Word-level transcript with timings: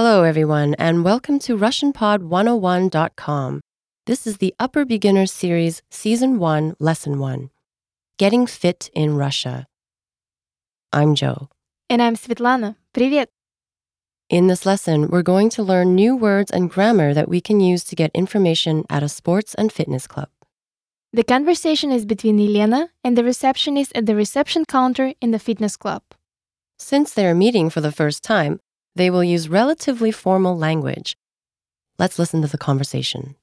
Hello, 0.00 0.24
everyone, 0.24 0.74
and 0.78 1.04
welcome 1.04 1.38
to 1.38 1.56
RussianPod101.com. 1.56 3.60
This 4.06 4.26
is 4.26 4.38
the 4.38 4.54
Upper 4.58 4.84
Beginner 4.84 5.26
Series, 5.26 5.82
Season 5.90 6.38
1, 6.38 6.76
Lesson 6.78 7.18
1 7.18 7.50
Getting 8.18 8.46
Fit 8.46 8.90
in 8.94 9.16
Russia. 9.16 9.66
I'm 10.92 11.14
Joe. 11.14 11.48
And 11.88 12.02
I'm 12.02 12.16
Svetlana. 12.16 12.76
Привет! 12.92 13.28
In 14.28 14.48
this 14.48 14.66
lesson, 14.66 15.08
we're 15.08 15.22
going 15.22 15.50
to 15.50 15.62
learn 15.62 15.94
new 15.94 16.16
words 16.16 16.50
and 16.50 16.68
grammar 16.68 17.14
that 17.14 17.28
we 17.28 17.40
can 17.40 17.60
use 17.60 17.84
to 17.84 17.94
get 17.94 18.10
information 18.12 18.84
at 18.90 19.04
a 19.04 19.08
sports 19.08 19.54
and 19.54 19.72
fitness 19.72 20.06
club. 20.06 20.28
The 21.12 21.22
conversation 21.22 21.92
is 21.92 22.04
between 22.04 22.40
Elena 22.40 22.90
and 23.04 23.16
the 23.16 23.24
receptionist 23.24 23.92
at 23.94 24.06
the 24.06 24.16
reception 24.16 24.64
counter 24.64 25.14
in 25.20 25.30
the 25.30 25.38
fitness 25.38 25.76
club. 25.76 26.02
Since 26.78 27.14
they're 27.14 27.34
meeting 27.34 27.70
for 27.70 27.80
the 27.80 27.92
first 27.92 28.22
time, 28.22 28.60
they 28.95 29.09
will 29.09 29.23
use 29.23 29.49
relatively 29.49 30.11
formal 30.11 30.57
language. 30.57 31.15
Let's 31.97 32.17
listen 32.17 32.41
to 32.41 32.47
the 32.47 32.57
conversation. 32.57 33.35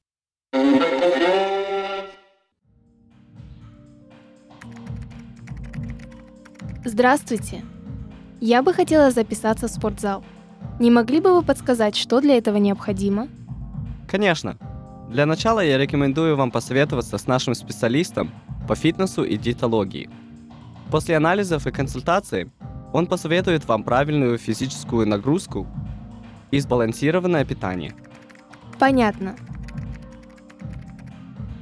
Здравствуйте! 6.84 7.62
Я 8.41 8.62
бы 8.62 8.73
хотела 8.73 9.11
записаться 9.11 9.69
в 9.69 9.71
спортзал. 9.71 10.24
Не 10.80 10.91
могли 10.91 11.21
бы 11.21 11.34
вы 11.34 11.43
подсказать, 11.43 11.96
что 11.96 12.21
для 12.21 12.37
этого 12.37 12.57
необходимо? 12.57 13.29
Конечно. 14.09 14.57
Для 15.10 15.26
начала 15.26 15.60
я 15.60 15.76
рекомендую 15.79 16.37
вам 16.37 16.51
посоветоваться 16.51 17.19
с 17.19 17.26
нашим 17.26 17.54
специалистом 17.54 18.30
по 18.69 18.74
фитнесу 18.74 19.24
и 19.24 19.37
диетологии. 19.37 20.09
После 20.91 21.16
анализов 21.16 21.66
и 21.66 21.71
консультации 21.71 22.51
он 22.93 23.07
посоветует 23.07 23.65
вам 23.67 23.85
правильную 23.85 24.39
физическую 24.39 25.07
нагрузку 25.07 25.67
и 26.51 26.59
сбалансированное 26.61 27.45
питание. 27.45 27.95
Понятно. 28.79 29.37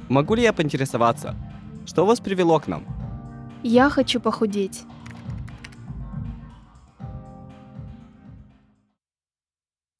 Могу 0.09 0.35
ли 0.35 0.43
я 0.43 0.53
поинтересоваться, 0.53 1.35
что 1.85 2.05
вас 2.05 2.19
привело 2.19 2.59
к 2.59 2.67
нам? 2.67 2.85
Я 3.63 3.89
хочу 3.89 4.19
похудеть. 4.19 4.83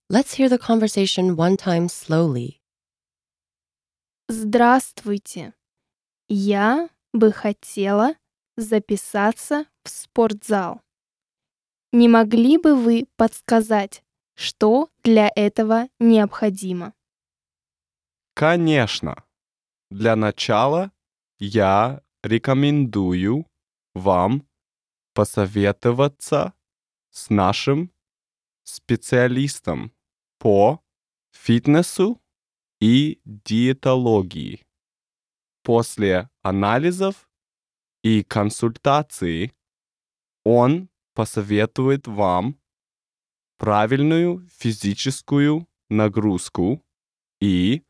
Let's 0.10 0.38
hear 0.38 0.48
the 0.48 0.58
conversation 0.58 1.36
one 1.36 1.58
time 1.58 1.90
slowly. 1.90 2.62
Здравствуйте. 4.30 5.54
Я 6.30 6.90
бы 7.14 7.34
хотела 7.34 8.16
записаться 8.56 9.66
в 9.84 9.90
спортзал. 9.90 10.82
Не 11.92 12.10
могли 12.10 12.58
бы 12.58 12.76
вы 12.76 13.08
подсказать, 13.16 14.04
что 14.36 14.90
для 15.04 15.32
этого 15.36 15.88
необходимо? 16.00 16.94
Конечно. 18.34 19.24
Для 19.90 20.16
начала 20.16 20.92
я 21.40 22.04
рекомендую 22.24 23.48
вам 23.94 24.48
посоветоваться 25.14 26.54
с 27.10 27.30
нашим 27.30 27.92
специалистом 28.64 29.94
по 30.40 30.84
фитнесу 31.32 32.22
и 32.80 33.22
диетологии. 33.26 34.68
После 35.64 36.30
анализов 36.42 37.30
и 38.04 38.24
консультации 38.24 39.54
он 40.44 40.90
посоветует 41.18 42.06
вам 42.06 42.60
правильную 43.58 44.48
физическую 44.56 45.68
нагрузку 45.90 46.86
и 47.42 47.84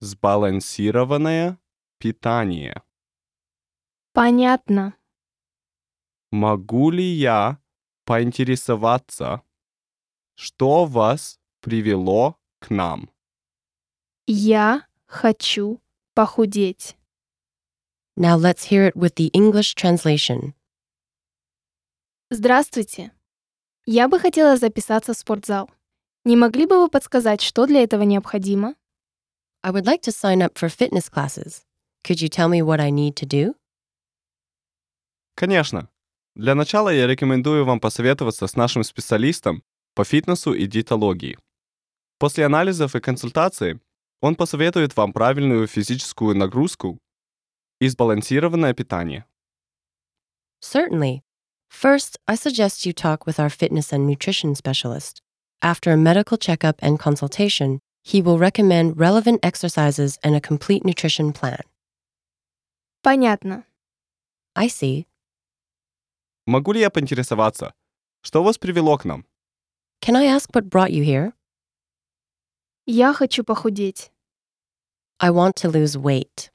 сбалансированное 0.00 1.60
питание. 1.98 2.82
Понятно. 4.12 4.96
Могу 6.32 6.90
ли 6.90 7.04
я 7.04 7.60
поинтересоваться, 8.04 9.42
что 10.34 10.84
вас 10.84 11.38
привело 11.60 12.36
к 12.58 12.70
нам? 12.70 13.12
Я 14.26 14.88
хочу 15.06 15.80
похудеть. 16.14 16.96
Now 18.16 18.36
let's 18.36 18.64
hear 18.64 18.88
it 18.88 18.96
with 18.96 19.14
the 19.14 19.30
English 19.32 19.76
translation. 19.76 20.54
Здравствуйте. 22.34 23.12
Я 23.84 24.08
бы 24.08 24.18
хотела 24.18 24.56
записаться 24.56 25.12
в 25.12 25.18
спортзал. 25.18 25.70
Не 26.24 26.34
могли 26.34 26.64
бы 26.64 26.80
вы 26.80 26.88
подсказать, 26.88 27.42
что 27.42 27.66
для 27.66 27.82
этого 27.82 28.04
необходимо? 28.04 28.74
I 29.62 29.70
would 29.70 29.84
like 29.84 30.00
to 30.04 30.10
sign 30.10 30.40
up 30.40 30.54
for 30.54 30.70
fitness 30.70 31.12
classes. 31.12 31.60
Could 32.02 32.22
you 32.22 32.30
tell 32.30 32.48
me 32.48 32.62
what 32.62 32.80
I 32.80 32.90
need 32.90 33.16
to 33.16 33.26
do? 33.26 33.54
Конечно. 35.34 35.90
Для 36.34 36.54
начала 36.54 36.88
я 36.88 37.06
рекомендую 37.06 37.66
вам 37.66 37.80
посоветоваться 37.80 38.46
с 38.46 38.56
нашим 38.56 38.82
специалистом 38.82 39.62
по 39.94 40.02
фитнесу 40.02 40.54
и 40.54 40.66
диетологии. 40.66 41.38
После 42.18 42.46
анализов 42.46 42.96
и 42.96 43.00
консультации 43.00 43.78
он 44.22 44.36
посоветует 44.36 44.96
вам 44.96 45.12
правильную 45.12 45.66
физическую 45.66 46.34
нагрузку 46.34 46.98
и 47.78 47.88
сбалансированное 47.88 48.72
питание. 48.72 49.26
Certainly. 50.62 51.20
First, 51.71 52.17
I 52.27 52.35
suggest 52.35 52.85
you 52.85 52.93
talk 52.93 53.25
with 53.25 53.39
our 53.39 53.49
fitness 53.49 53.93
and 53.93 54.07
nutrition 54.07 54.55
specialist. 54.55 55.21
After 55.61 55.91
a 55.91 55.97
medical 55.97 56.37
checkup 56.37 56.75
and 56.79 56.99
consultation, 56.99 57.79
he 58.03 58.21
will 58.21 58.37
recommend 58.37 58.97
relevant 58.99 59.39
exercises 59.43 60.17
and 60.23 60.35
a 60.35 60.41
complete 60.41 60.85
nutrition 60.85 61.33
plan. 61.33 61.61
Понятно. 63.03 63.65
I 64.55 64.67
see. 64.67 65.05
Могу 66.45 66.71
ли 66.71 66.79
я 66.79 66.89
поинтересоваться, 66.89 67.73
что 68.21 68.43
вас 68.43 68.57
привело 68.57 68.97
к 68.97 69.05
нам? 69.05 69.25
Can 70.01 70.15
I 70.15 70.25
ask 70.25 70.49
what 70.53 70.69
brought 70.69 70.91
you 70.91 71.03
here? 71.03 71.33
Я 72.85 73.13
хочу 73.13 73.43
похудеть. 73.43 74.11
I 75.19 75.29
want 75.31 75.55
to 75.57 75.69
lose 75.69 75.97
weight. 75.97 76.49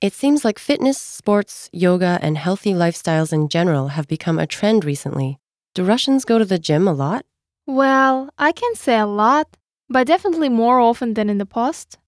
It 0.00 0.12
seems 0.12 0.44
like 0.44 0.60
fitness, 0.60 0.96
sports, 0.96 1.68
yoga, 1.72 2.20
and 2.22 2.38
healthy 2.38 2.72
lifestyles 2.72 3.32
in 3.32 3.48
general 3.48 3.88
have 3.88 4.06
become 4.06 4.38
a 4.38 4.46
trend 4.46 4.84
recently. 4.84 5.40
Do 5.74 5.82
Russians 5.82 6.24
go 6.24 6.38
to 6.38 6.44
the 6.44 6.58
gym 6.58 6.86
a 6.86 6.92
lot? 6.92 7.26
Well, 7.66 8.30
I 8.38 8.52
can't 8.52 8.76
say 8.76 8.96
a 8.96 9.06
lot, 9.06 9.56
but 9.88 10.06
definitely 10.06 10.48
more 10.48 10.78
often 10.78 11.14
than 11.14 11.28
in 11.28 11.38
the 11.38 11.46
past. 11.46 11.98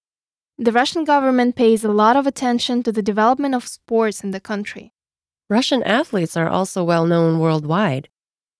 The 0.56 0.70
Russian 0.70 1.04
government 1.04 1.56
pays 1.56 1.82
a 1.82 1.90
lot 1.90 2.16
of 2.16 2.28
attention 2.28 2.84
to 2.84 2.92
the 2.92 3.02
development 3.02 3.56
of 3.56 3.66
sports 3.66 4.22
in 4.22 4.30
the 4.30 4.40
country. 4.40 4.92
Russian 5.48 5.82
athletes 5.82 6.36
are 6.36 6.48
also 6.48 6.84
well 6.84 7.06
known 7.06 7.40
worldwide. 7.40 8.08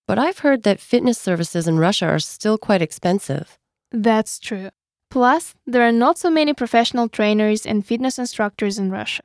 But 0.08 0.19
I've 0.19 0.40
heard 0.40 0.64
that 0.64 0.80
fitness 0.80 1.20
services 1.20 1.69
in 1.69 1.78
Russia 1.78 2.06
are 2.06 2.19
still 2.19 2.58
quite 2.58 2.82
expensive. 2.82 3.58
That's 3.92 4.40
true. 4.40 4.70
Plus, 5.10 5.54
there 5.66 5.82
are 5.82 5.93
not 5.93 6.19
so 6.19 6.31
many 6.31 6.54
professional 6.54 7.09
trainers 7.09 7.66
and 7.66 7.84
fitness 7.84 8.19
instructors 8.19 8.78
in 8.78 8.91
Russia. 8.91 9.22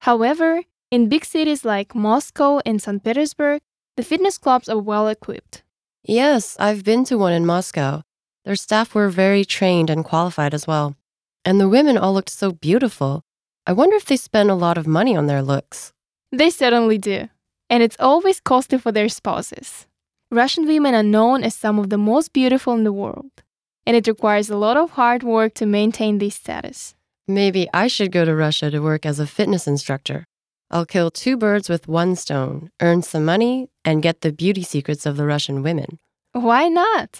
However, 0.00 0.62
in 0.90 1.08
big 1.08 1.24
cities 1.24 1.64
like 1.64 1.94
Moscow 1.94 2.60
and 2.66 2.82
St. 2.82 3.02
Petersburg, 3.02 3.60
the 3.96 4.02
fitness 4.02 4.36
clubs 4.36 4.68
are 4.68 4.78
well 4.78 5.08
equipped. 5.08 5.62
Yes, 6.02 6.56
I've 6.58 6.84
been 6.84 7.04
to 7.04 7.16
one 7.16 7.32
in 7.32 7.46
Moscow. 7.46 8.02
Their 8.44 8.56
staff 8.56 8.94
were 8.94 9.08
very 9.08 9.44
trained 9.44 9.90
and 9.90 10.04
qualified 10.04 10.54
as 10.54 10.66
well. 10.66 10.96
And 11.44 11.60
the 11.60 11.68
women 11.68 11.96
all 11.96 12.12
looked 12.12 12.30
so 12.30 12.52
beautiful. 12.52 13.22
I 13.66 13.72
wonder 13.72 13.96
if 13.96 14.04
they 14.04 14.16
spend 14.16 14.50
a 14.50 14.54
lot 14.54 14.78
of 14.78 14.86
money 14.86 15.16
on 15.16 15.26
their 15.26 15.42
looks. 15.42 15.92
They 16.30 16.50
certainly 16.50 16.98
do. 16.98 17.28
And 17.70 17.82
it's 17.82 17.96
always 17.98 18.40
costly 18.40 18.78
for 18.78 18.92
their 18.92 19.08
spouses. 19.08 19.86
Russian 20.30 20.66
women 20.66 20.94
are 20.94 21.02
known 21.02 21.42
as 21.42 21.54
some 21.54 21.78
of 21.78 21.90
the 21.90 21.98
most 21.98 22.32
beautiful 22.32 22.74
in 22.74 22.84
the 22.84 22.92
world 22.92 23.42
And 23.85 23.95
it 23.95 24.07
requires 24.07 24.49
a 24.49 24.57
lot 24.57 24.77
of 24.77 24.91
hard 24.91 25.23
work 25.23 25.53
to 25.55 25.65
maintain 25.65 26.19
this 26.19 26.35
status. 26.35 26.95
Maybe 27.27 27.69
I 27.73 27.87
should 27.87 28.11
go 28.11 28.25
to 28.25 28.35
Russia 28.35 28.69
to 28.69 28.79
work 28.79 29.05
as 29.05 29.19
a 29.19 29.27
fitness 29.27 29.67
instructor. 29.67 30.25
I'll 30.69 30.85
kill 30.85 31.11
two 31.11 31.35
birds 31.35 31.67
with 31.67 31.87
one 31.87 32.15
stone, 32.15 32.71
earn 32.81 33.01
some 33.01 33.25
money, 33.25 33.69
and 33.83 34.01
get 34.01 34.21
the 34.21 34.31
beauty 34.31 34.63
secrets 34.63 35.05
of 35.05 35.17
the 35.17 35.25
Russian 35.25 35.63
women. 35.63 35.99
Why 36.33 36.69
not? 36.69 37.19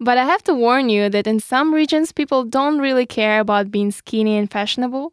But 0.00 0.18
I 0.18 0.24
have 0.24 0.42
to 0.44 0.54
warn 0.54 0.88
you 0.88 1.08
that 1.08 1.28
in 1.28 1.38
some 1.38 1.72
regions, 1.72 2.10
people 2.10 2.42
don't 2.44 2.80
really 2.80 3.06
care 3.06 3.38
about 3.38 3.70
being 3.70 3.92
skinny 3.92 4.36
and 4.36 4.50
fashionable. 4.50 5.12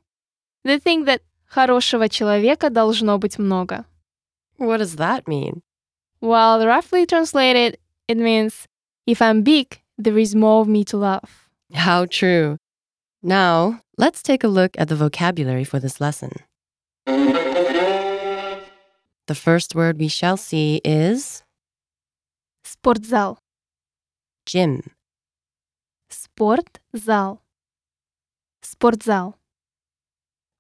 They 0.65 0.79
think 0.79 1.05
that 1.05 1.21
хорошего 1.51 2.09
человека 2.09 2.71
должно 2.71 3.19
быть 3.19 3.37
много. 3.37 3.85
What 4.57 4.77
does 4.77 4.95
that 4.95 5.27
mean? 5.27 5.61
Well, 6.21 6.65
roughly 6.65 7.05
translated, 7.05 7.77
it 8.07 8.17
means 8.17 8.67
if 9.05 9.21
I'm 9.21 9.43
big, 9.43 9.79
there 9.97 10.17
is 10.17 10.35
more 10.35 10.61
of 10.61 10.67
me 10.67 10.83
to 10.85 10.97
love. 10.97 11.49
How 11.73 12.05
true. 12.05 12.57
Now, 13.21 13.81
let's 13.97 14.23
take 14.23 14.43
a 14.43 14.47
look 14.47 14.71
at 14.77 14.87
the 14.87 14.95
vocabulary 14.95 15.65
for 15.65 15.79
this 15.79 15.99
lesson. 15.99 16.31
The 19.27 19.35
first 19.35 19.75
word 19.75 19.99
we 19.99 20.07
shall 20.07 20.37
see 20.37 20.81
is 20.83 21.43
Спортзал. 22.63 23.37
gym, 24.45 24.81
Спортзал. 26.09 27.39
Спортзал. 28.63 29.35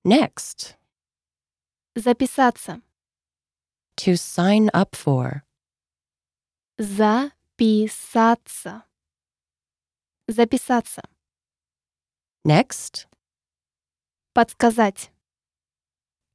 next, 0.05 0.75
Записаться. 1.97 2.81
to 3.97 4.15
sign 4.15 4.69
up 4.73 4.95
for, 4.95 5.43
Записаться. 6.79 8.83
Записаться. 10.28 11.02
next, 12.46 13.06
Подсказать. 14.34 15.10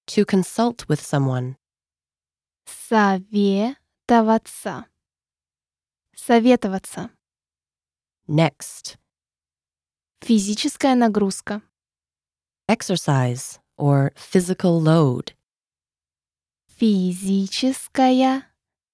to 0.05 0.25
consult 0.25 0.85
with 0.89 0.99
someone, 0.99 1.55
Советоваться. 2.65 4.85
Советоваться. 6.13 7.09
next, 8.27 8.97
Физическая 10.19 10.95
нагрузка. 10.95 11.61
exercise, 12.67 13.61
or 13.77 14.11
physical 14.17 14.81
load, 14.81 15.33
Физическая 16.67 18.43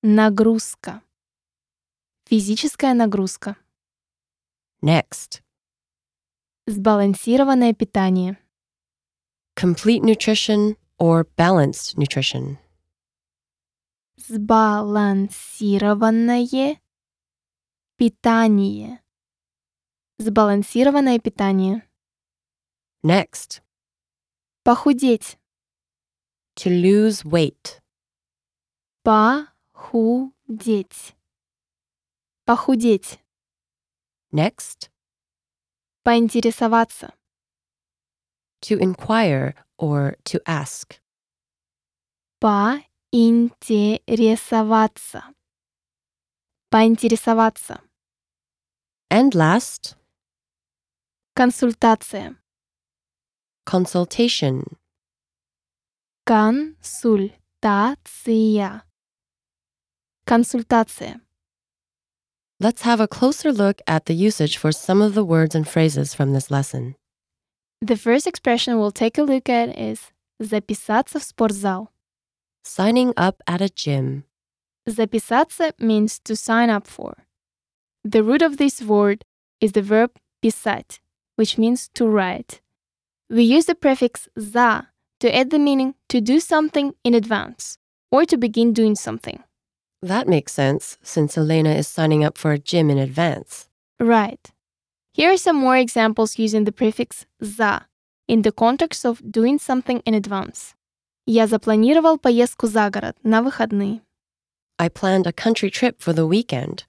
нагрузка. 0.04 1.02
Физическая 2.30 2.94
нагрузка. 2.94 3.56
next, 4.84 5.42
Сбалансированное 6.68 7.74
питание. 7.74 8.38
Complete 9.58 10.04
nutrition, 10.04 10.78
or 11.00 11.26
balanced 11.36 11.98
nutrition, 11.98 12.58
Сбалансированное 14.18 16.80
питание. 17.98 19.00
Сбалансированное 20.20 21.20
питание. 21.20 21.84
next, 23.04 23.62
Похудеть. 24.64 25.38
to 26.56 26.70
lose 26.70 27.26
weight, 27.26 27.82
Похудеть. 29.04 31.16
Похудеть. 32.46 33.20
next, 34.32 34.90
Поинтересоваться. 36.04 37.14
to 38.63 38.79
inquire, 38.79 39.55
or 39.79 40.17
to 40.25 40.41
ask, 40.47 40.99
Поинтересоваться. 42.41 45.23
Поинтересоваться. 46.71 47.81
and 49.11 49.35
last, 49.35 49.97
Консультация. 51.37 52.37
consultation, 53.67 54.65
Консультация. 56.27 58.83
Консультация. 60.27 61.21
Let's 62.61 62.83
have 62.83 63.01
a 63.01 63.09
closer 63.09 63.53
look 63.53 63.81
at 63.89 64.07
the 64.07 64.15
usage 64.15 64.57
for 64.57 64.71
some 64.73 65.03
of 65.03 65.15
the 65.15 65.25
words 65.25 65.55
and 65.55 65.67
phrases 65.67 66.15
from 66.15 66.33
this 66.33 66.51
lesson. 66.51 66.95
The 67.81 67.97
first 67.97 68.27
expression 68.27 68.79
we'll 68.79 68.93
take 68.93 69.19
a 69.19 69.23
look 69.23 69.49
at 69.49 69.77
is 69.79 70.13
записаться 70.41 71.19
в 71.19 71.25
спортзал. 71.25 71.89
Signing 72.65 73.13
up 73.17 73.43
at 73.47 73.61
a 73.61 73.69
gym, 73.69 74.25
Записаться 74.89 75.73
means 75.79 76.19
to 76.21 76.35
sign 76.35 76.69
up 76.69 76.87
for. 76.87 77.27
The 78.05 78.23
root 78.25 78.43
of 78.43 78.57
this 78.57 78.83
word 78.83 79.25
is 79.61 79.73
the 79.73 79.83
verb 79.83 80.11
писать, 80.43 80.99
which 81.37 81.57
means 81.57 81.89
to 81.95 82.07
write. 82.07 82.61
We 83.31 83.45
use 83.45 83.67
the 83.67 83.77
prefix 83.77 84.29
за 84.37 84.89
to 85.21 85.35
add 85.35 85.51
the 85.51 85.59
meaning 85.59 85.95
to 86.09 86.21
do 86.21 86.41
something 86.41 86.95
in 87.05 87.15
advance 87.15 87.79
or 88.11 88.25
to 88.25 88.37
begin 88.37 88.73
doing 88.73 88.97
something. 88.97 89.43
That 90.03 90.27
makes 90.27 90.53
sense 90.53 90.99
since 91.03 91.39
Elena 91.39 91.71
is 91.71 91.87
signing 91.87 92.25
up 92.25 92.37
for 92.37 92.51
a 92.51 92.59
gym 92.59 92.91
in 92.91 92.99
advance. 92.99 93.69
Right. 94.01 94.51
Here 95.17 95.31
are 95.33 95.37
some 95.37 95.57
more 95.57 95.77
examples 95.77 96.39
using 96.39 96.65
the 96.65 96.73
prefix 96.73 97.27
за 97.41 97.87
in 98.27 98.43
the 98.43 98.53
context 98.53 99.05
of 99.05 99.21
doing 99.23 99.59
something 99.59 100.01
in 100.05 100.15
advance. 100.15 100.75
Я 101.27 101.47
запланировал 101.47 102.19
поездку 102.19 102.67
за 102.67 102.91
город 102.91 103.17
на 103.23 103.43
выходные. 103.43 104.01
I 104.79 104.89
planned 104.89 105.27
a 105.27 105.33
country 105.33 105.71
trip 105.71 106.01
for 106.01 106.13
the 106.13 106.27
weekend. 106.27 106.85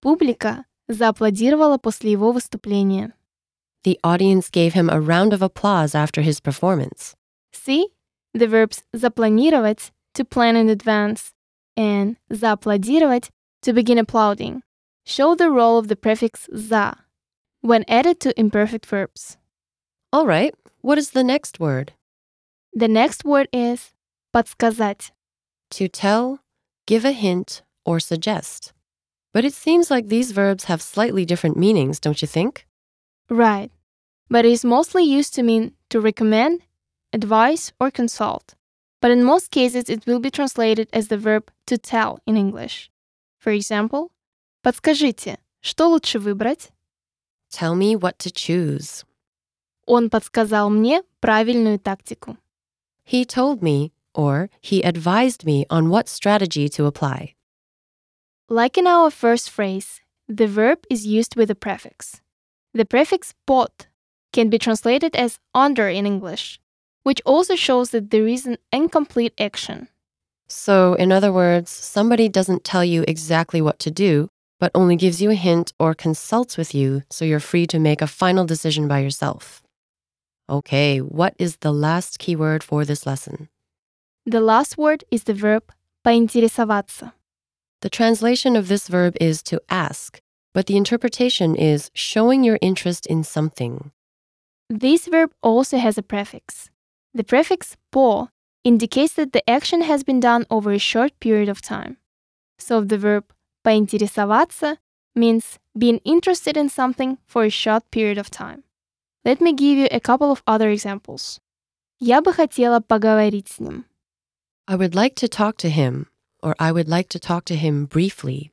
Публика 0.00 0.64
зааплодировала 0.88 1.78
после 1.78 2.12
его 2.12 2.32
выступления. 2.32 3.14
The 3.84 3.98
audience 4.02 4.50
gave 4.50 4.74
him 4.74 4.90
a 4.90 5.00
round 5.00 5.32
of 5.32 5.42
applause 5.42 5.94
after 5.94 6.22
his 6.22 6.40
performance. 6.40 7.14
See? 7.52 7.86
The 8.34 8.46
verbs 8.46 8.82
запланировать 8.92 9.92
to 10.14 10.24
plan 10.24 10.56
in 10.56 10.68
advance 10.68 11.32
and 11.76 12.16
зааплодировать 12.30 13.30
to 13.62 13.72
begin 13.72 13.98
applauding 13.98 14.62
show 15.04 15.34
the 15.34 15.50
role 15.50 15.78
of 15.78 15.88
the 15.88 15.96
prefix 15.96 16.48
за 16.52 16.96
when 17.60 17.84
added 17.88 18.20
to 18.20 18.38
imperfect 18.38 18.86
verbs. 18.86 19.36
All 20.12 20.26
right, 20.26 20.54
what 20.80 20.98
is 20.98 21.10
the 21.10 21.24
next 21.24 21.58
word? 21.58 21.92
The 22.72 22.88
next 22.88 23.24
word 23.24 23.48
is 23.52 23.92
подсказать. 24.34 25.10
To 25.70 25.88
tell, 25.88 26.40
give 26.86 27.04
a 27.04 27.12
hint, 27.12 27.62
or 27.84 28.00
suggest. 28.00 28.72
But 29.32 29.44
it 29.44 29.54
seems 29.54 29.90
like 29.90 30.08
these 30.08 30.32
verbs 30.32 30.64
have 30.64 30.80
slightly 30.80 31.24
different 31.24 31.56
meanings, 31.56 32.00
don't 32.00 32.22
you 32.22 32.28
think? 32.28 32.66
Right. 33.28 33.70
But 34.30 34.44
it 34.44 34.52
is 34.52 34.64
mostly 34.64 35.04
used 35.04 35.34
to 35.34 35.42
mean 35.42 35.72
to 35.90 36.00
recommend, 36.00 36.62
advise, 37.12 37.72
or 37.80 37.90
consult. 37.90 38.54
But 39.02 39.10
in 39.10 39.24
most 39.24 39.50
cases, 39.50 39.88
it 39.88 40.06
will 40.06 40.20
be 40.20 40.30
translated 40.30 40.88
as 40.92 41.08
the 41.08 41.18
verb 41.18 41.50
to 41.66 41.76
tell 41.78 42.18
in 42.26 42.36
English. 42.36 42.90
For 43.38 43.52
example, 43.52 44.10
подскажите, 44.64 45.38
что 45.60 45.88
лучше 45.88 46.18
выбрать? 46.18 46.70
Tell 47.50 47.74
me 47.74 47.96
what 47.96 48.18
to 48.20 48.30
choose. 48.30 49.04
Он 49.86 50.10
подсказал 50.10 50.70
мне 50.70 51.02
правильную 51.20 51.78
тактику. 51.78 52.36
He 53.04 53.24
told 53.24 53.62
me, 53.62 53.92
or 54.14 54.50
he 54.60 54.82
advised 54.82 55.44
me 55.44 55.64
on 55.70 55.88
what 55.88 56.08
strategy 56.08 56.68
to 56.70 56.86
apply. 56.86 57.34
Like 58.48 58.76
in 58.76 58.86
our 58.86 59.10
first 59.10 59.50
phrase, 59.50 60.00
the 60.28 60.46
verb 60.46 60.84
is 60.90 61.06
used 61.06 61.36
with 61.36 61.50
a 61.50 61.54
prefix. 61.54 62.20
The 62.74 62.84
prefix 62.84 63.32
под 63.46 63.70
can 64.32 64.50
be 64.50 64.58
translated 64.58 65.14
as 65.16 65.38
under 65.54 65.88
in 65.88 66.04
English, 66.04 66.60
which 67.04 67.22
also 67.24 67.54
shows 67.54 67.90
that 67.90 68.10
there 68.10 68.26
is 68.26 68.44
an 68.46 68.58
incomplete 68.72 69.32
action. 69.38 69.88
So, 70.48 70.94
in 70.94 71.10
other 71.10 71.32
words, 71.32 71.70
somebody 71.70 72.28
doesn't 72.28 72.64
tell 72.64 72.84
you 72.84 73.04
exactly 73.08 73.60
what 73.60 73.78
to 73.80 73.90
do, 73.90 74.28
but 74.60 74.72
only 74.74 74.96
gives 74.96 75.20
you 75.20 75.30
a 75.30 75.34
hint 75.34 75.72
or 75.78 75.94
consults 75.94 76.56
with 76.56 76.74
you 76.74 77.02
so 77.10 77.24
you're 77.24 77.40
free 77.40 77.66
to 77.66 77.78
make 77.78 78.00
a 78.00 78.06
final 78.06 78.44
decision 78.44 78.88
by 78.88 79.00
yourself. 79.00 79.62
Okay, 80.48 80.98
what 80.98 81.34
is 81.38 81.56
the 81.56 81.72
last 81.72 82.18
keyword 82.18 82.62
for 82.62 82.84
this 82.84 83.06
lesson? 83.06 83.48
The 84.24 84.40
last 84.40 84.78
word 84.78 85.04
is 85.10 85.24
the 85.24 85.34
verb 85.34 85.72
поинтересоваться. 86.04 87.12
The 87.82 87.90
translation 87.90 88.56
of 88.56 88.68
this 88.68 88.88
verb 88.88 89.16
is 89.20 89.42
to 89.44 89.60
ask, 89.68 90.20
but 90.54 90.66
the 90.66 90.76
interpretation 90.76 91.54
is 91.54 91.90
showing 91.94 92.42
your 92.42 92.58
interest 92.62 93.06
in 93.06 93.24
something. 93.24 93.90
This 94.70 95.06
verb 95.06 95.32
also 95.42 95.78
has 95.78 95.98
a 95.98 96.02
prefix. 96.02 96.70
The 97.14 97.24
prefix 97.24 97.76
по 97.92 98.30
indicates 98.64 99.14
that 99.14 99.32
the 99.32 99.48
action 99.48 99.82
has 99.82 100.02
been 100.02 100.20
done 100.20 100.46
over 100.50 100.72
a 100.72 100.78
short 100.78 101.12
period 101.20 101.48
of 101.48 101.60
time. 101.60 101.98
So 102.58 102.80
the 102.80 102.98
verb 102.98 103.24
поинтересоваться 103.64 104.78
means 105.14 105.58
being 105.76 106.00
interested 106.04 106.56
in 106.56 106.68
something 106.68 107.18
for 107.26 107.44
a 107.44 107.50
short 107.50 107.90
period 107.90 108.18
of 108.18 108.30
time. 108.30 108.62
Let 109.24 109.40
me 109.40 109.52
give 109.52 109.76
you 109.78 109.88
a 109.90 110.00
couple 110.00 110.30
of 110.30 110.42
other 110.46 110.70
examples. 110.70 111.40
Я 111.98 112.20
бы 112.20 112.32
хотела 112.32 112.80
поговорить 112.80 113.48
с 113.48 113.58
ним. 113.58 113.84
I 114.68 114.76
would 114.76 114.94
like 114.94 115.14
to 115.16 115.28
talk 115.28 115.56
to 115.58 115.70
him, 115.70 116.06
or 116.42 116.54
I 116.58 116.70
would 116.72 116.88
like 116.88 117.08
to 117.10 117.18
talk 117.18 117.44
to 117.46 117.56
him 117.56 117.86
briefly. 117.86 118.52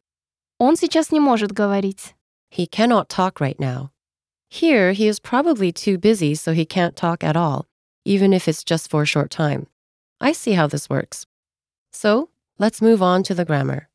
Он 0.60 0.76
сейчас 0.76 1.12
не 1.12 1.20
может 1.20 1.52
говорить. 1.52 2.14
He 2.50 2.68
cannot 2.68 3.10
talk 3.10 3.40
right 3.40 3.60
now. 3.60 3.92
Here, 4.50 4.94
he 4.94 5.08
is 5.08 5.20
probably 5.20 5.72
too 5.72 5.98
busy 5.98 6.36
so 6.36 6.54
he 6.54 6.66
can't 6.66 6.96
talk 6.96 7.24
at 7.24 7.36
all, 7.36 7.66
even 8.06 8.34
if 8.34 8.48
it's 8.48 8.64
just 8.64 8.90
for 8.90 9.02
a 9.02 9.08
short 9.08 9.32
time. 9.32 9.68
I 10.22 10.32
see 10.32 10.54
how 10.54 10.68
this 10.68 10.90
works. 10.90 11.26
So, 11.92 12.30
let's 12.60 12.82
move 12.82 13.02
on 13.02 13.24
to 13.24 13.34
the 13.34 13.46
grammar. 13.46 13.87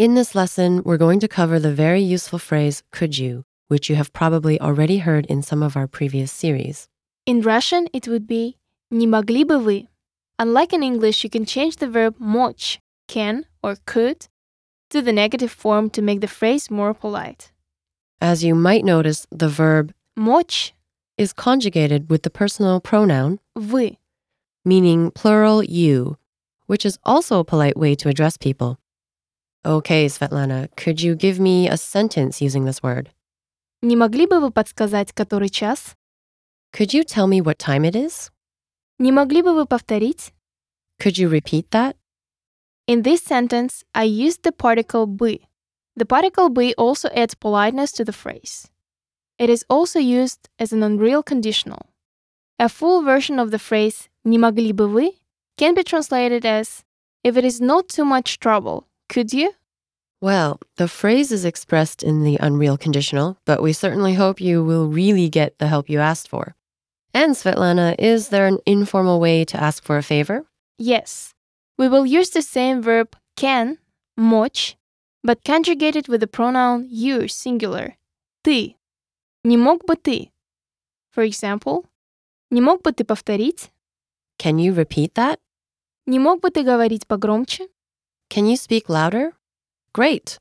In 0.00 0.14
this 0.14 0.34
lesson, 0.34 0.82
we're 0.84 0.98
going 0.98 1.20
to 1.20 1.28
cover 1.28 1.58
the 1.58 1.72
very 1.72 2.02
useful 2.02 2.38
phrase 2.38 2.82
could 2.90 3.16
you, 3.16 3.44
which 3.68 3.88
you 3.88 3.96
have 3.96 4.12
probably 4.12 4.60
already 4.60 4.98
heard 4.98 5.24
in 5.26 5.42
some 5.42 5.62
of 5.62 5.76
our 5.76 5.86
previous 5.86 6.30
series. 6.30 6.88
In 7.24 7.40
Russian, 7.40 7.88
it 7.92 8.06
would 8.06 8.26
be 8.26 8.56
«Не 8.90 9.06
могли 9.06 9.44
бы 9.44 9.58
вы?» 9.58 9.88
Unlike 10.38 10.74
in 10.74 10.82
English, 10.82 11.24
you 11.24 11.30
can 11.30 11.46
change 11.46 11.76
the 11.76 11.88
verb 11.88 12.16
мочь, 12.18 12.78
can 13.08 13.46
or 13.62 13.76
could, 13.86 14.28
to 14.90 15.02
the 15.02 15.12
negative 15.12 15.50
form 15.50 15.90
to 15.90 16.02
make 16.02 16.20
the 16.20 16.28
phrase 16.28 16.70
more 16.70 16.94
polite. 16.94 17.50
As 18.20 18.44
you 18.44 18.54
might 18.54 18.84
notice, 18.84 19.26
the 19.30 19.48
verb 19.48 19.92
Мочь 20.16 20.72
is 21.18 21.32
conjugated 21.32 22.08
with 22.08 22.22
the 22.22 22.30
personal 22.30 22.80
pronoun, 22.80 23.38
вы. 23.56 23.98
meaning 24.64 25.10
plural 25.10 25.62
you, 25.62 26.16
which 26.66 26.84
is 26.86 26.98
also 27.04 27.38
a 27.38 27.44
polite 27.44 27.76
way 27.76 27.94
to 27.94 28.08
address 28.08 28.36
people. 28.36 28.78
Okay, 29.64 30.06
Svetlana, 30.06 30.68
could 30.76 31.00
you 31.00 31.16
give 31.16 31.40
me 31.40 31.68
a 31.68 31.76
sentence 31.76 32.40
using 32.40 32.64
this 32.64 32.82
word? 32.82 33.10
Не 33.82 33.96
могли 33.96 34.26
бы 34.26 34.40
вы 34.40 34.50
подсказать, 34.50 35.12
который 35.12 35.48
час? 35.48 35.94
Could 36.72 36.94
you 36.94 37.04
tell 37.04 37.26
me 37.26 37.40
what 37.40 37.58
time 37.58 37.84
it 37.84 37.96
is? 37.96 38.30
Не 38.98 39.12
могли 39.12 39.42
бы 39.42 39.54
вы 39.54 39.66
повторить? 39.66 40.32
Could 41.00 41.18
you 41.18 41.28
repeat 41.28 41.70
that? 41.70 41.96
In 42.86 43.02
this 43.02 43.22
sentence, 43.22 43.82
I 43.94 44.04
used 44.04 44.44
the 44.44 44.52
particle 44.52 45.06
бы. 45.06 45.40
The 45.96 46.06
particle 46.06 46.48
бы 46.48 46.72
also 46.78 47.08
adds 47.10 47.34
politeness 47.34 47.90
to 47.92 48.04
the 48.04 48.12
phrase. 48.12 48.70
It 49.38 49.50
is 49.50 49.64
also 49.68 49.98
used 49.98 50.48
as 50.58 50.72
an 50.72 50.82
unreal 50.82 51.22
conditional. 51.22 51.86
A 52.58 52.68
full 52.68 53.02
version 53.02 53.38
of 53.38 53.50
the 53.50 53.58
phrase 53.58 54.08
«Не 54.24 54.38
могли 54.38 54.72
бы 54.72 54.88
вы» 54.88 55.16
can 55.58 55.74
be 55.74 55.82
translated 55.82 56.44
as 56.44 56.84
If 57.24 57.36
it 57.36 57.44
is 57.44 57.60
not 57.60 57.88
too 57.88 58.04
much 58.04 58.38
trouble, 58.38 58.86
could 59.10 59.32
you? 59.32 59.52
Well, 60.20 60.58
the 60.76 60.88
phrase 60.88 61.30
is 61.30 61.44
expressed 61.44 62.02
in 62.02 62.24
the 62.24 62.38
unreal 62.40 62.78
conditional, 62.78 63.36
but 63.44 63.62
we 63.62 63.72
certainly 63.72 64.14
hope 64.14 64.40
you 64.40 64.64
will 64.64 64.88
really 64.88 65.28
get 65.28 65.58
the 65.58 65.68
help 65.68 65.90
you 65.90 66.00
asked 66.00 66.28
for. 66.28 66.54
And 67.12 67.34
Svetlana, 67.34 67.94
is 67.98 68.28
there 68.28 68.46
an 68.46 68.58
informal 68.66 69.20
way 69.20 69.44
to 69.44 69.62
ask 69.62 69.84
for 69.84 69.96
a 69.96 70.02
favor? 70.02 70.44
Yes. 70.78 71.34
We 71.78 71.88
will 71.88 72.06
use 72.06 72.30
the 72.30 72.42
same 72.42 72.82
verb 72.82 73.14
can, 73.36 73.78
мочь, 74.18 74.76
but 75.22 75.44
conjugated 75.44 76.08
with 76.08 76.20
the 76.20 76.26
pronoun 76.26 76.86
you 76.88 77.28
singular, 77.28 77.96
ты. 78.42 78.76
Не 79.44 79.56
мог 79.56 79.84
бы 79.86 79.96
ты? 79.96 80.30
For 81.14 81.24
example, 81.24 81.84
не 82.50 82.60
мог 82.60 82.82
бы 82.82 82.92
ты 82.92 83.04
повторить? 83.04 83.70
Can 84.38 84.58
you 84.58 84.72
repeat 84.72 85.14
that? 85.14 85.38
Не 86.06 86.18
мог 86.18 86.40
бы 86.40 86.50
ты 86.50 86.62
говорить 86.62 87.06
погромче? 87.06 87.68
Can 88.30 88.46
you 88.46 88.56
speak 88.56 88.88
louder? 88.88 89.32
Great. 89.92 90.38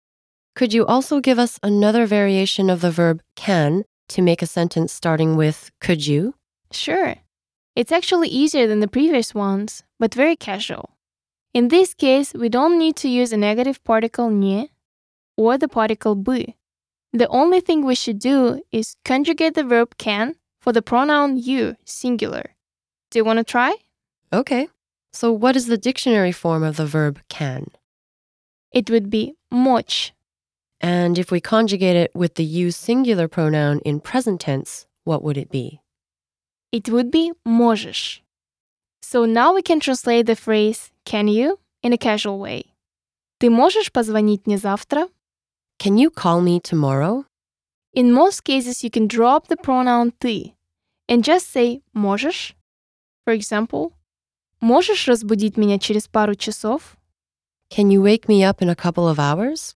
Could 0.55 0.73
you 0.73 0.85
also 0.85 1.19
give 1.19 1.39
us 1.39 1.59
another 1.63 2.05
variation 2.05 2.69
of 2.69 2.81
the 2.81 2.91
verb 2.91 3.21
can 3.35 3.83
to 4.09 4.21
make 4.21 4.41
a 4.41 4.47
sentence 4.47 4.93
starting 4.93 5.35
with 5.35 5.71
could 5.81 6.05
you? 6.05 6.35
Sure. 6.71 7.15
It's 7.75 7.91
actually 7.91 8.29
easier 8.29 8.67
than 8.67 8.79
the 8.79 8.87
previous 8.87 9.35
ones, 9.35 9.83
but 9.99 10.13
very 10.13 10.35
casual. 10.35 10.91
In 11.53 11.69
this 11.69 11.93
case, 11.93 12.33
we 12.33 12.49
don't 12.49 12.77
need 12.77 12.95
to 12.97 13.09
use 13.09 13.31
a 13.31 13.37
negative 13.37 13.83
particle 13.83 14.29
не 14.29 14.71
or 15.37 15.57
the 15.57 15.67
particle 15.67 16.15
бы. 16.15 16.53
The 17.13 17.27
only 17.29 17.61
thing 17.61 17.85
we 17.85 17.95
should 17.95 18.19
do 18.19 18.61
is 18.71 18.97
conjugate 19.05 19.53
the 19.53 19.63
verb 19.63 19.97
can 19.97 20.35
for 20.59 20.73
the 20.73 20.81
pronoun 20.81 21.37
you, 21.37 21.75
singular. 21.85 22.55
Do 23.09 23.19
you 23.19 23.23
want 23.23 23.39
to 23.39 23.45
try? 23.45 23.75
Okay. 24.33 24.67
So, 25.13 25.31
what 25.31 25.55
is 25.55 25.67
the 25.67 25.77
dictionary 25.77 26.33
form 26.33 26.63
of 26.63 26.75
the 26.75 26.85
verb 26.85 27.21
can? 27.29 27.67
It 28.71 28.89
would 28.89 29.09
be 29.09 29.35
мочь. 29.51 30.11
And 30.81 31.17
if 31.17 31.31
we 31.31 31.39
conjugate 31.39 31.95
it 31.95 32.11
with 32.13 32.35
the 32.35 32.43
you 32.43 32.71
singular 32.71 33.27
pronoun 33.27 33.79
in 33.85 34.01
present 34.01 34.41
tense, 34.41 34.85
what 35.03 35.23
would 35.23 35.37
it 35.37 35.49
be? 35.49 35.81
It 36.71 36.89
would 36.89 37.09
be 37.09 37.31
можешь. 37.47 38.21
So 39.01 39.25
now 39.25 39.53
we 39.53 39.61
can 39.61 39.79
translate 39.79 40.25
the 40.25 40.35
phrase 40.35 40.91
can 41.05 41.27
you 41.27 41.59
in 41.81 41.93
a 41.93 41.97
casual 41.97 42.39
way. 42.39 42.73
Ты 43.39 43.49
можешь 43.49 43.91
позвонить 43.91 44.45
мне 44.45 44.57
завтра? 44.57 45.07
Can 45.79 45.97
you 45.97 46.09
call 46.09 46.41
me 46.41 46.59
tomorrow? 46.59 47.25
In 47.93 48.11
most 48.11 48.43
cases, 48.43 48.83
you 48.83 48.89
can 48.89 49.07
drop 49.07 49.47
the 49.47 49.57
pronoun 49.57 50.11
ты 50.19 50.53
and 51.07 51.23
just 51.23 51.49
say 51.49 51.81
можешь. 51.93 52.55
For 53.25 53.33
example, 53.33 53.93
можешь 54.59 55.07
разбудить 55.07 55.57
меня 55.57 55.79
через 55.79 56.07
пару 56.07 56.35
часов? 56.35 56.97
Can 57.70 57.92
you 57.92 58.02
wake 58.02 58.28
me 58.28 58.42
up 58.42 58.60
in 58.60 58.68
a 58.68 58.74
couple 58.74 59.08
of 59.08 59.20
hours? 59.20 59.76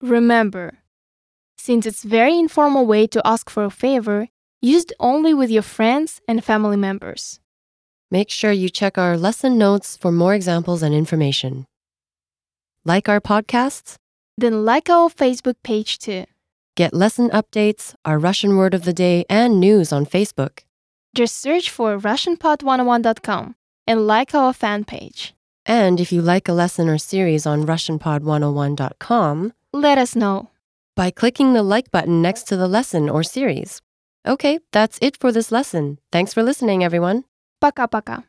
Remember, 0.00 0.78
since 1.58 1.84
it's 1.84 2.02
very 2.02 2.38
informal 2.38 2.86
way 2.86 3.06
to 3.08 3.20
ask 3.26 3.50
for 3.50 3.64
a 3.64 3.70
favor, 3.70 4.28
used 4.62 4.94
only 4.98 5.34
with 5.34 5.50
your 5.50 5.62
friends 5.62 6.22
and 6.26 6.42
family 6.42 6.76
members. 6.76 7.38
Make 8.10 8.30
sure 8.30 8.50
you 8.50 8.70
check 8.70 8.96
our 8.96 9.18
lesson 9.18 9.58
notes 9.58 9.94
for 9.94 10.10
more 10.10 10.34
examples 10.34 10.82
and 10.82 10.94
information. 10.94 11.66
Like 12.86 13.10
our 13.10 13.20
podcasts? 13.20 13.96
Then 14.38 14.64
like 14.64 14.88
our 14.88 15.10
Facebook 15.10 15.56
page 15.62 15.98
too. 15.98 16.24
Get 16.76 16.94
lesson 16.94 17.28
updates, 17.30 17.94
our 18.06 18.18
Russian 18.18 18.56
word 18.56 18.72
of 18.72 18.84
the 18.84 18.94
day, 18.94 19.26
and 19.28 19.60
news 19.60 19.92
on 19.92 20.06
Facebook. 20.06 20.60
Just 21.14 21.36
search 21.36 21.68
for 21.68 21.98
RussianPod101.com 21.98 23.54
and 23.86 24.06
like 24.06 24.34
our 24.34 24.54
fan 24.54 24.84
page. 24.84 25.34
And 25.67 25.99
if 25.99 26.11
you 26.11 26.21
like 26.21 26.49
a 26.49 26.53
lesson 26.53 26.89
or 26.89 26.97
series 26.97 27.45
on 27.45 27.63
RussianPod101.com, 27.65 29.53
Let 29.73 29.97
us 29.97 30.15
know. 30.15 30.49
by 30.95 31.09
clicking 31.11 31.53
the 31.53 31.63
like 31.63 31.89
button 31.91 32.21
next 32.21 32.43
to 32.49 32.55
the 32.57 32.67
lesson 32.67 33.09
or 33.09 33.23
series. 33.23 33.81
Okay, 34.27 34.59
that's 34.71 34.99
it 35.01 35.17
for 35.17 35.31
this 35.31 35.51
lesson. 35.51 35.97
Thanks 36.11 36.33
for 36.33 36.43
listening, 36.43 36.83
everyone. 36.83 37.23
Пока-пока. 37.59 38.23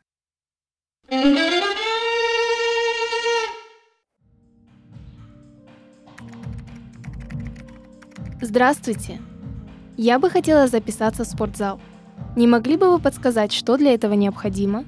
Здравствуйте. 8.41 9.19
Я 9.97 10.19
бы 10.19 10.29
хотела 10.29 10.67
записаться 10.67 11.23
в 11.23 11.27
спортзал. 11.27 11.79
Не 12.35 12.47
могли 12.47 12.77
бы 12.77 12.91
вы 12.91 12.99
подсказать, 12.99 13.51
что 13.53 13.77
для 13.77 13.93
этого 13.93 14.13
необходимо? 14.13 14.85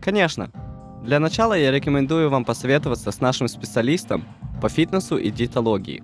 Конечно. 0.00 0.50
Для 1.07 1.21
начала 1.21 1.53
я 1.53 1.71
рекомендую 1.71 2.29
вам 2.29 2.43
посоветоваться 2.43 3.11
с 3.11 3.21
нашим 3.21 3.47
специалистом 3.47 4.25
по 4.61 4.67
фитнесу 4.67 5.17
и 5.17 5.31
диетологии. 5.31 6.03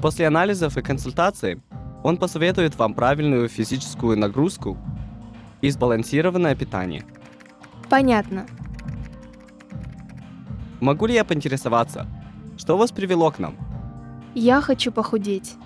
После 0.00 0.26
анализов 0.26 0.78
и 0.78 0.80
консультаций 0.80 1.60
он 2.02 2.16
посоветует 2.16 2.74
вам 2.78 2.94
правильную 2.94 3.50
физическую 3.50 4.16
нагрузку 4.16 4.78
и 5.60 5.68
сбалансированное 5.68 6.54
питание. 6.54 7.04
Понятно. 7.90 8.46
Могу 10.80 11.04
ли 11.04 11.12
я 11.12 11.24
поинтересоваться, 11.26 12.06
что 12.56 12.78
вас 12.78 12.92
привело 12.92 13.30
к 13.30 13.38
нам? 13.38 13.54
Я 14.34 14.62
хочу 14.62 14.90
похудеть. 14.90 15.56